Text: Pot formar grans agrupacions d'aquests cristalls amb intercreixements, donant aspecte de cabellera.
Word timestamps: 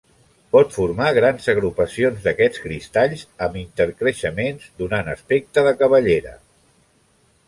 Pot 0.53 0.71
formar 0.75 1.09
grans 1.17 1.49
agrupacions 1.51 2.23
d'aquests 2.23 2.63
cristalls 2.63 3.25
amb 3.47 3.59
intercreixements, 3.63 4.65
donant 4.83 5.13
aspecte 5.13 5.65
de 5.69 5.75
cabellera. 5.83 6.33